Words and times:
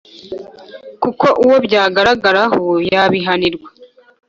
kuko 1.03 1.25
uwo 1.43 1.55
byagaragaraho 1.65 2.61
yabihanirwa. 2.93 3.69